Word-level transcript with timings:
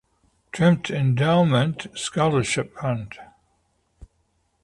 Trimpe 0.51 0.89
Endowment 0.89 1.85
Scholarship 1.95 2.75
Fund. 2.79 3.19